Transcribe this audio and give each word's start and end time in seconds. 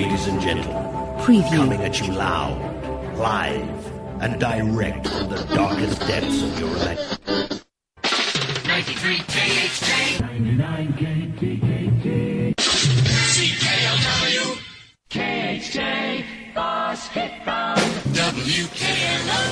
ladies 0.00 0.28
and 0.28 0.40
gentlemen. 0.40 0.84
Preview. 1.24 1.56
Coming 1.56 1.82
at 1.82 2.00
you 2.00 2.12
loud, 2.12 2.56
live, 3.16 3.92
and 4.22 4.38
direct 4.38 5.08
from 5.08 5.28
the 5.28 5.42
darkest 5.52 5.98
depths 6.06 6.40
of 6.40 6.60
your 6.60 6.70
life. 6.86 7.18
93 8.64 9.16
KHJ. 9.34 10.20
99 10.20 10.92
KTKT. 10.92 12.54
CKLW. 13.34 14.62
KHJ. 15.10 16.54
Boss 16.54 17.08
Hit 17.08 17.44
Bound. 17.44 17.80
WKLO. 18.14 19.48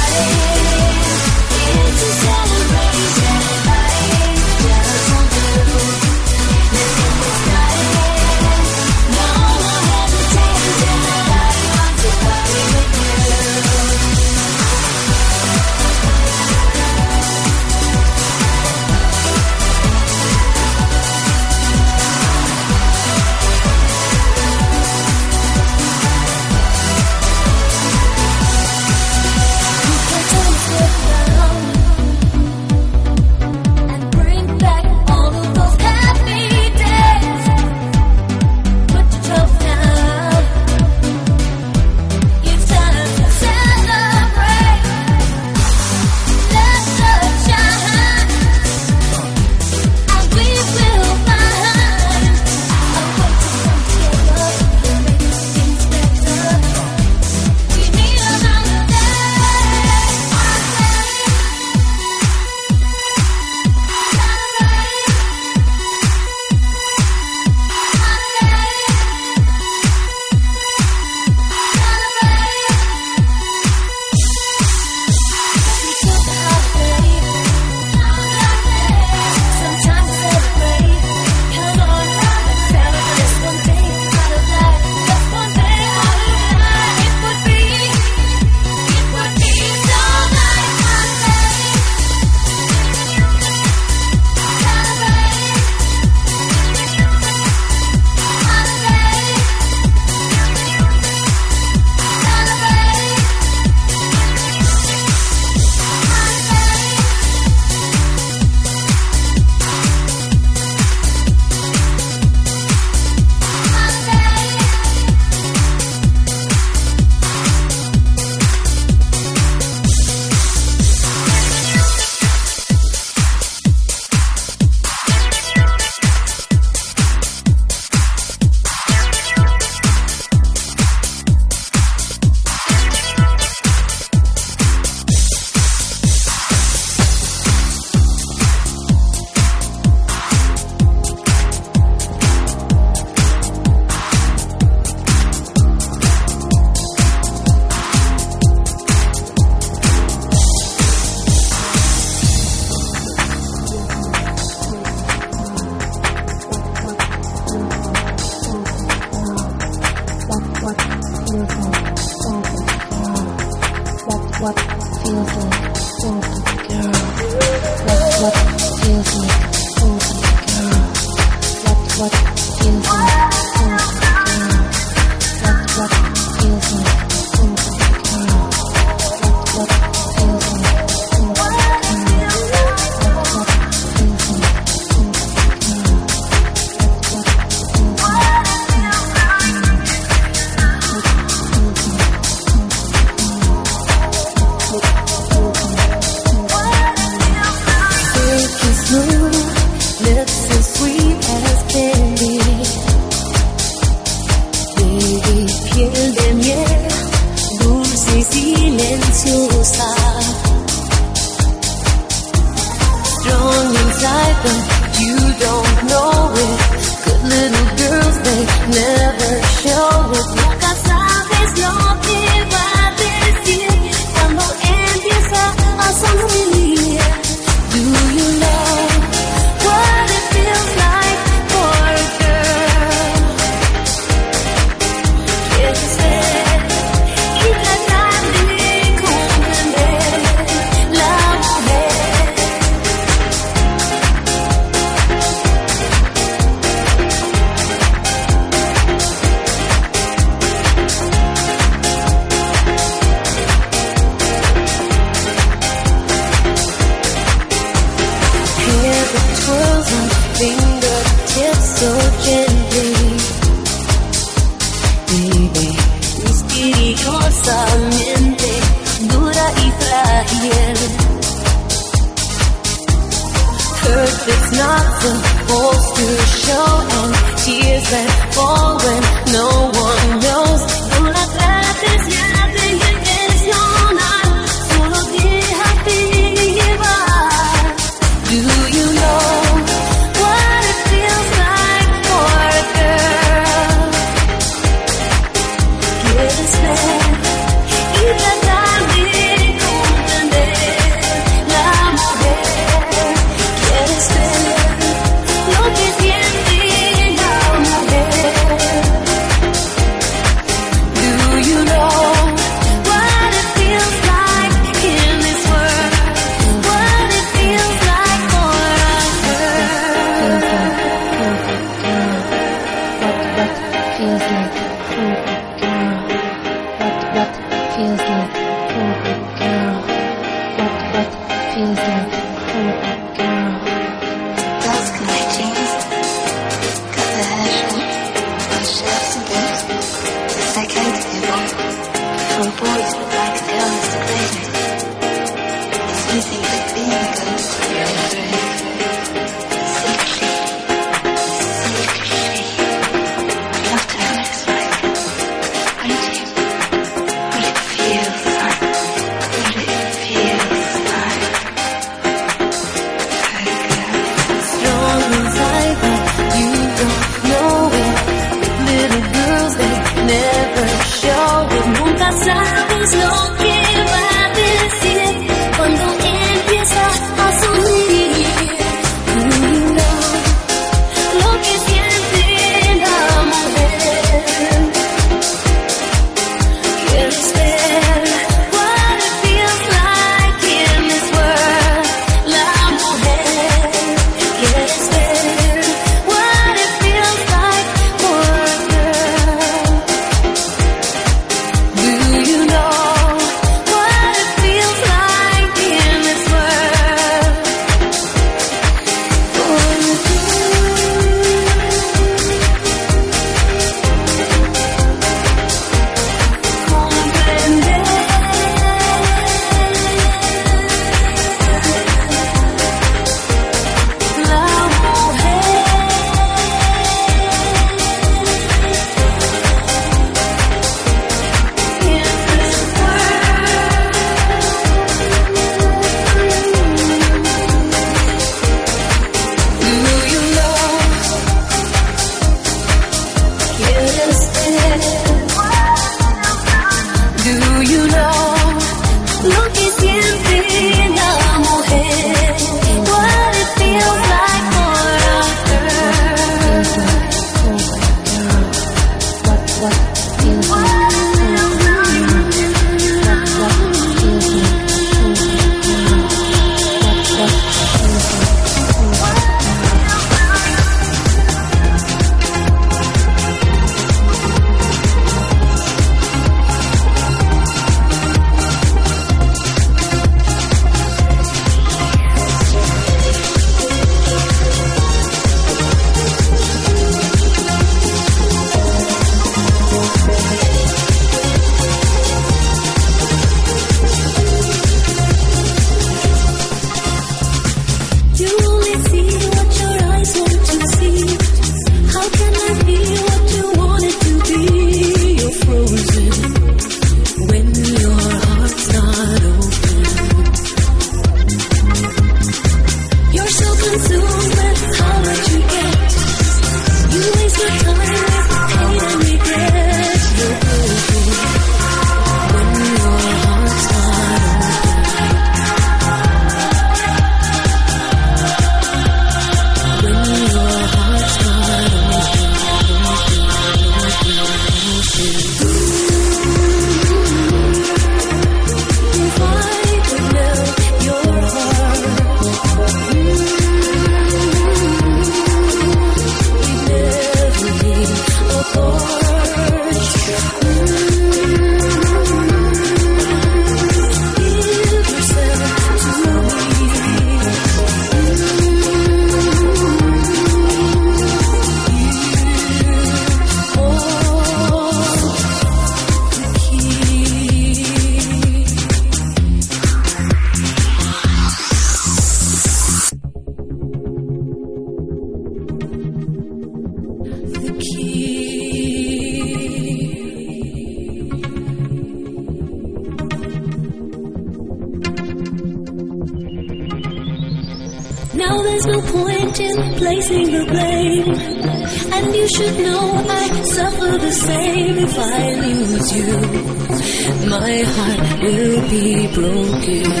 Be 598.71 599.05
broken. 599.07 600.00